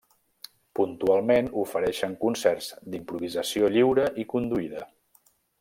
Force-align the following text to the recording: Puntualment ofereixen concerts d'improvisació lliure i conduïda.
Puntualment 0.79 1.49
ofereixen 1.65 2.17
concerts 2.25 2.71
d'improvisació 2.95 3.73
lliure 3.77 4.11
i 4.25 4.29
conduïda. 4.37 4.87